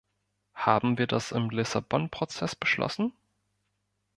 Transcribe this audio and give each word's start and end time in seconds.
Haben 0.55 0.97
wir 0.97 1.05
das 1.05 1.31
im 1.31 1.51
Lissabon-Prozess 1.51 2.55
beschlossen? 2.55 3.13